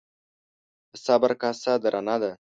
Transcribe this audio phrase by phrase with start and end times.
[0.47, 2.31] ـ د صبر کاسه درنه ده.